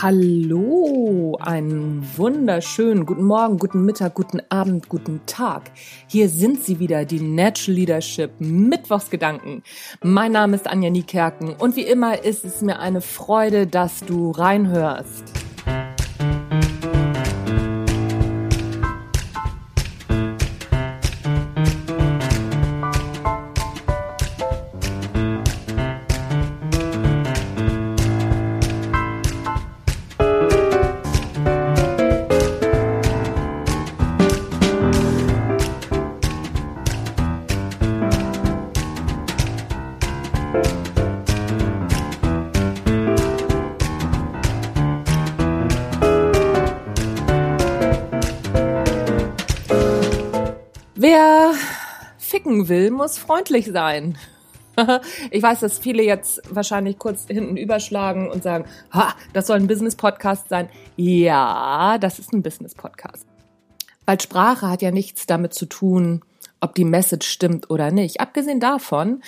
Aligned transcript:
Hallo, 0.00 1.36
einen 1.40 2.06
wunderschönen 2.16 3.04
guten 3.04 3.24
Morgen, 3.24 3.58
guten 3.58 3.84
Mittag, 3.84 4.14
guten 4.14 4.40
Abend, 4.48 4.88
guten 4.88 5.22
Tag. 5.26 5.72
Hier 6.06 6.28
sind 6.28 6.62
sie 6.62 6.78
wieder, 6.78 7.04
die 7.04 7.18
Natural 7.18 7.74
Leadership 7.74 8.30
Mittwochsgedanken. 8.38 9.64
Mein 10.00 10.30
Name 10.30 10.54
ist 10.54 10.68
Anja 10.68 10.90
Niekerken 10.90 11.56
und 11.58 11.74
wie 11.74 11.82
immer 11.82 12.22
ist 12.22 12.44
es 12.44 12.62
mir 12.62 12.78
eine 12.78 13.00
Freude, 13.00 13.66
dass 13.66 13.98
du 14.04 14.30
reinhörst. 14.30 15.47
Wer 51.10 51.54
ficken 52.18 52.68
will, 52.68 52.90
muss 52.90 53.16
freundlich 53.16 53.64
sein. 53.72 54.18
Ich 55.30 55.42
weiß, 55.42 55.60
dass 55.60 55.78
viele 55.78 56.04
jetzt 56.04 56.42
wahrscheinlich 56.54 56.98
kurz 56.98 57.26
hinten 57.26 57.56
überschlagen 57.56 58.30
und 58.30 58.42
sagen, 58.44 58.66
ha, 58.92 59.14
das 59.32 59.46
soll 59.46 59.56
ein 59.56 59.66
Business-Podcast 59.66 60.50
sein. 60.50 60.68
Ja, 60.96 61.96
das 61.98 62.18
ist 62.18 62.32
ein 62.32 62.42
Business-Podcast. 62.42 63.26
Weil 64.04 64.20
Sprache 64.20 64.68
hat 64.68 64.82
ja 64.82 64.90
nichts 64.90 65.24
damit 65.26 65.54
zu 65.54 65.64
tun, 65.66 66.22
ob 66.60 66.74
die 66.74 66.84
Message 66.84 67.26
stimmt 67.26 67.70
oder 67.70 67.90
nicht. 67.90 68.20
Abgesehen 68.20 68.60
davon 68.60 69.22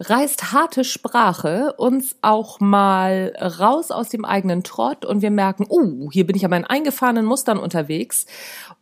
reißt 0.00 0.52
harte 0.52 0.82
Sprache 0.82 1.72
uns 1.78 2.16
auch 2.20 2.58
mal 2.58 3.32
raus 3.40 3.92
aus 3.92 4.08
dem 4.08 4.24
eigenen 4.24 4.64
Trott 4.64 5.04
und 5.04 5.22
wir 5.22 5.30
merken, 5.30 5.66
uh, 5.70 6.10
hier 6.10 6.26
bin 6.26 6.36
ich 6.36 6.44
aber 6.44 6.56
in 6.56 6.64
eingefahrenen 6.64 7.24
Mustern 7.24 7.58
unterwegs 7.58 8.26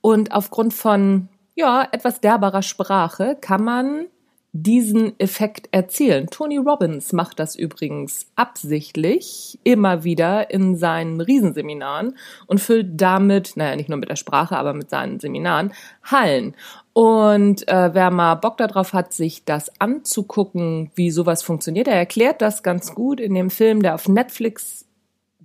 und 0.01 0.33
aufgrund 0.33 0.73
von 0.73 1.29
ja, 1.61 1.87
etwas 1.93 2.21
derberer 2.21 2.63
Sprache 2.63 3.37
kann 3.41 3.63
man 3.63 4.07
diesen 4.53 5.19
Effekt 5.21 5.69
erzielen. 5.71 6.27
Tony 6.27 6.57
Robbins 6.57 7.13
macht 7.13 7.39
das 7.39 7.55
übrigens 7.55 8.27
absichtlich 8.35 9.61
immer 9.63 10.03
wieder 10.03 10.51
in 10.51 10.77
seinen 10.77 11.21
Riesenseminaren 11.21 12.17
und 12.49 12.61
füllt 12.61 13.01
damit, 13.01 13.53
naja, 13.55 13.77
nicht 13.77 13.89
nur 13.89 13.99
mit 13.99 14.09
der 14.09 14.17
Sprache, 14.17 14.57
aber 14.57 14.73
mit 14.73 14.91
seinen 14.91 15.21
Seminaren, 15.21 15.73
Hallen. 16.03 16.57
Und 16.93 17.69
äh, 17.69 17.95
wer 17.95 18.11
mal 18.11 18.35
Bock 18.35 18.57
darauf 18.57 18.93
hat, 18.93 19.13
sich 19.13 19.45
das 19.45 19.71
anzugucken, 19.81 20.91
wie 20.97 21.13
sowas 21.13 21.45
funktioniert, 21.45 21.87
er 21.87 21.95
erklärt 21.95 22.43
das 22.43 22.65
ganz 22.65 22.95
gut 22.95 23.21
in 23.21 23.35
dem 23.35 23.51
Film, 23.51 23.83
der 23.83 23.95
auf 23.95 24.09
Netflix 24.09 24.85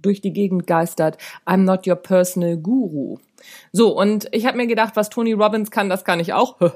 durch 0.05 0.21
die 0.21 0.33
Gegend 0.33 0.67
geistert, 0.67 1.17
I'm 1.45 1.63
not 1.63 1.87
your 1.87 1.95
personal 1.95 2.57
guru. 2.57 3.17
So, 3.71 3.97
und 3.97 4.27
ich 4.31 4.45
habe 4.45 4.57
mir 4.57 4.67
gedacht, 4.67 4.95
was 4.95 5.09
Tony 5.09 5.33
Robbins 5.33 5.71
kann, 5.71 5.89
das 5.89 6.05
kann 6.05 6.19
ich 6.19 6.33
auch. 6.33 6.57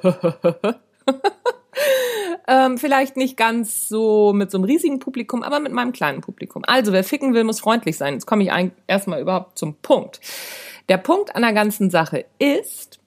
ähm, 2.48 2.78
vielleicht 2.78 3.18
nicht 3.18 3.38
ganz 3.38 3.88
so 3.88 4.34
mit 4.34 4.52
so 4.52 4.58
einem 4.58 4.66
riesigen 4.66 5.00
Publikum, 5.00 5.44
aber 5.44 5.60
mit 5.60 5.72
meinem 5.72 5.92
kleinen 5.92 6.22
Publikum. 6.22 6.64
Also, 6.66 6.92
wer 6.92 7.04
ficken 7.04 7.34
will, 7.34 7.44
muss 7.44 7.60
freundlich 7.60 7.98
sein. 7.98 8.14
Jetzt 8.14 8.26
komme 8.26 8.44
ich 8.44 8.52
erstmal 8.88 9.22
überhaupt 9.22 9.58
zum 9.58 9.76
Punkt. 9.76 10.20
Der 10.90 10.98
Punkt 10.98 11.36
an 11.36 11.44
der 11.44 11.54
ganzen 11.54 11.90
Sache 11.90 12.26
ist 12.40 13.00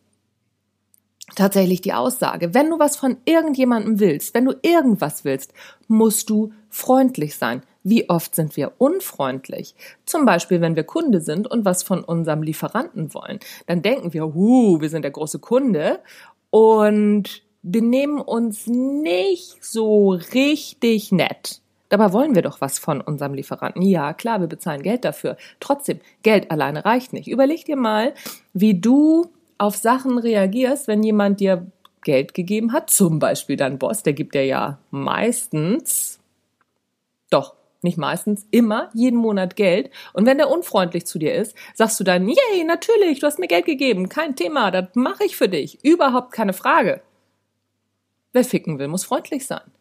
tatsächlich 1.34 1.81
die 1.81 1.93
Aussage. 1.93 2.55
Wenn 2.55 2.71
du 2.71 2.78
was 2.78 2.97
von 2.97 3.16
irgendjemandem 3.25 4.00
willst, 4.00 4.34
wenn 4.34 4.44
du 4.44 4.55
irgendwas 4.62 5.25
willst, 5.25 5.53
musst 5.88 6.31
du 6.31 6.53
freundlich 6.69 7.37
sein. 7.37 7.62
Wie 7.84 8.09
oft 8.09 8.34
sind 8.34 8.56
wir 8.56 8.72
unfreundlich? 8.78 9.75
Zum 10.06 10.25
Beispiel, 10.25 10.60
wenn 10.60 10.76
wir 10.76 10.84
Kunde 10.84 11.20
sind 11.20 11.50
und 11.50 11.65
was 11.65 11.82
von 11.82 12.04
unserem 12.04 12.43
Lieferanten 12.43 13.12
wollen. 13.15 13.41
Dann 13.66 13.82
denken 13.82 14.12
wir, 14.12 14.34
huh, 14.34 14.81
wir 14.81 14.88
sind 14.88 15.03
der 15.03 15.10
große 15.10 15.41
Kunde 15.41 16.00
und 16.50 17.43
benehmen 17.62 18.20
uns 18.20 18.66
nicht 18.66 19.65
so 19.65 20.10
richtig 20.34 21.12
nett. 21.12 21.60
Dabei 21.88 22.12
wollen 22.12 22.34
wir 22.34 22.43
doch 22.43 22.60
was 22.60 22.78
von 22.78 23.00
unserem 23.00 23.34
Lieferanten. 23.34 23.82
Ja, 23.82 24.14
klar, 24.14 24.41
wir 24.41 24.47
bezahlen 24.47 24.82
Geld 24.82 25.04
dafür. 25.04 25.37
Trotzdem, 25.60 26.00
Geld 26.22 26.50
alleine 26.50 26.84
reicht 26.84 27.12
nicht. 27.12 27.28
Überleg 27.28 27.66
dir 27.66 27.76
mal, 27.76 28.14
wie 28.54 28.81
du 28.81 29.26
auf 29.59 29.76
Sachen 29.76 30.19
reagierst, 30.19 30.88
wenn 30.88 31.03
jemand 31.03 31.41
dir 31.41 31.66
Geld 32.03 32.34
gegeben 32.34 32.72
hat, 32.72 32.91
zum 32.91 33.19
Beispiel 33.19 33.56
dein 33.56 33.78
Boss, 33.78 34.03
der 34.03 34.12
gibt 34.12 34.34
dir 34.34 34.44
ja 34.44 34.78
meistens, 34.91 36.19
nicht 37.82 37.98
meistens, 37.98 38.47
immer, 38.50 38.91
jeden 38.94 39.19
Monat 39.19 39.56
Geld. 39.56 39.91
Und 40.12 40.26
wenn 40.26 40.38
der 40.38 40.50
unfreundlich 40.50 41.06
zu 41.06 41.19
dir 41.19 41.34
ist, 41.34 41.54
sagst 41.75 41.98
du 41.98 42.04
dann, 42.04 42.28
yay, 42.28 42.65
natürlich, 42.65 43.20
du 43.20 43.26
hast 43.26 43.38
mir 43.38 43.48
Geld 43.48 43.66
gegeben, 43.66 44.09
kein 44.09 44.37
Thema, 44.37 44.70
das 44.70 44.88
mache 44.94 45.25
ich 45.25 45.37
für 45.37 45.48
dich. 45.48 45.84
Überhaupt 45.84 46.32
keine 46.32 46.53
Frage. 46.53 47.03
Wer 48.32 48.44
ficken 48.44 48.78
will, 48.78 48.88
muss 48.88 49.04
freundlich 49.04 49.47
sein. 49.47 49.72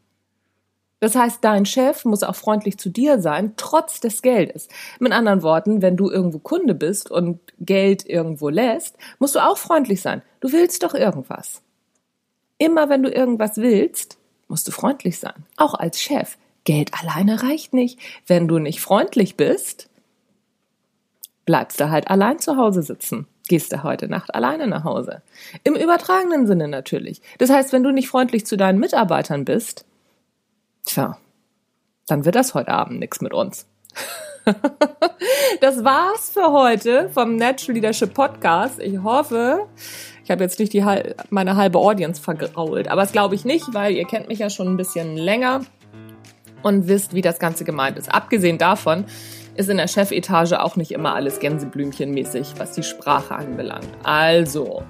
Das 1.01 1.15
heißt, 1.15 1.43
dein 1.43 1.65
Chef 1.65 2.05
muss 2.05 2.21
auch 2.21 2.35
freundlich 2.35 2.77
zu 2.77 2.89
dir 2.89 3.19
sein, 3.19 3.53
trotz 3.57 4.01
des 4.01 4.21
Geldes. 4.21 4.67
Mit 4.99 5.13
anderen 5.13 5.41
Worten, 5.41 5.81
wenn 5.81 5.97
du 5.97 6.11
irgendwo 6.11 6.37
Kunde 6.37 6.75
bist 6.75 7.09
und 7.09 7.39
Geld 7.59 8.07
irgendwo 8.07 8.49
lässt, 8.49 8.97
musst 9.17 9.33
du 9.33 9.39
auch 9.39 9.57
freundlich 9.57 10.01
sein. 10.01 10.21
Du 10.41 10.51
willst 10.51 10.83
doch 10.83 10.93
irgendwas. 10.93 11.63
Immer 12.59 12.89
wenn 12.89 13.01
du 13.01 13.09
irgendwas 13.09 13.57
willst, 13.57 14.19
musst 14.47 14.67
du 14.67 14.71
freundlich 14.71 15.17
sein. 15.17 15.47
Auch 15.57 15.73
als 15.73 15.99
Chef. 15.99 16.37
Geld 16.63 16.91
alleine 16.93 17.41
reicht 17.43 17.73
nicht. 17.73 17.99
Wenn 18.27 18.47
du 18.47 18.59
nicht 18.59 18.81
freundlich 18.81 19.35
bist, 19.35 19.89
bleibst 21.45 21.79
du 21.79 21.89
halt 21.89 22.09
allein 22.09 22.39
zu 22.39 22.57
Hause 22.57 22.83
sitzen. 22.83 23.27
Gehst 23.47 23.73
du 23.73 23.83
heute 23.83 24.07
Nacht 24.07 24.33
alleine 24.35 24.67
nach 24.67 24.83
Hause. 24.83 25.21
Im 25.63 25.75
übertragenen 25.75 26.47
Sinne 26.47 26.67
natürlich. 26.67 27.21
Das 27.39 27.49
heißt, 27.49 27.73
wenn 27.73 27.83
du 27.83 27.91
nicht 27.91 28.07
freundlich 28.07 28.45
zu 28.45 28.55
deinen 28.55 28.79
Mitarbeitern 28.79 29.45
bist, 29.45 29.85
tja, 30.85 31.17
dann 32.07 32.25
wird 32.25 32.35
das 32.35 32.53
heute 32.53 32.69
Abend 32.69 32.99
nichts 32.99 33.21
mit 33.21 33.33
uns. 33.33 33.65
das 35.61 35.83
war's 35.83 36.29
für 36.29 36.51
heute 36.51 37.09
vom 37.09 37.35
Natural 37.35 37.75
Leadership 37.75 38.13
Podcast. 38.13 38.79
Ich 38.79 39.01
hoffe, 39.03 39.67
ich 40.23 40.31
habe 40.31 40.43
jetzt 40.43 40.59
nicht 40.59 40.73
die, 40.73 40.85
meine 41.29 41.55
halbe 41.55 41.79
Audience 41.79 42.21
vergrault, 42.21 42.87
aber 42.87 43.01
das 43.01 43.11
glaube 43.11 43.35
ich 43.35 43.45
nicht, 43.45 43.73
weil 43.73 43.93
ihr 43.93 44.05
kennt 44.05 44.27
mich 44.27 44.39
ja 44.39 44.49
schon 44.49 44.67
ein 44.67 44.77
bisschen 44.77 45.17
länger 45.17 45.61
und 46.63 46.87
wisst, 46.87 47.13
wie 47.13 47.21
das 47.21 47.39
Ganze 47.39 47.63
gemeint 47.63 47.97
ist. 47.97 48.13
Abgesehen 48.13 48.57
davon 48.57 49.05
ist 49.55 49.69
in 49.69 49.77
der 49.77 49.87
Chefetage 49.87 50.61
auch 50.61 50.75
nicht 50.75 50.91
immer 50.91 51.15
alles 51.15 51.39
Gänseblümchenmäßig, 51.39 52.53
was 52.57 52.73
die 52.73 52.83
Sprache 52.83 53.35
anbelangt. 53.35 53.87
Also, 54.03 54.83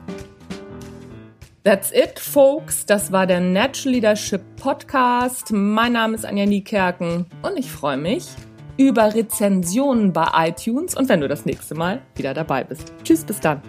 That's 1.64 1.92
it, 1.92 2.20
folks. 2.20 2.88
Das 2.88 3.12
war 3.12 3.28
der 3.28 3.40
Natural 3.40 3.94
Leadership 3.94 4.42
Podcast. 4.56 5.52
Mein 5.52 5.94
Name 5.94 6.16
ist 6.16 6.26
Anja 6.26 6.48
Niekerken 6.48 7.28
und 7.44 7.56
ich 7.56 7.72
freue 7.72 7.98
mich 7.98 8.30
über 8.78 9.14
Rezensionen 9.14 10.12
bei 10.12 10.28
iTunes 10.48 10.96
und 10.96 11.08
wenn 11.08 11.22
du 11.22 11.28
das 11.28 11.46
nächste 11.46 11.76
Mal 11.76 12.02
wieder 12.16 12.34
dabei 12.34 12.64
bist. 12.64 12.92
Tschüss, 13.04 13.24
bis 13.24 13.40
dann. 13.40 13.62